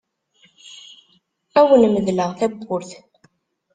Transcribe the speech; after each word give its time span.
Ad 1.59 1.61
awen-medleɣ 1.65 2.29
tawwurt. 2.39 2.91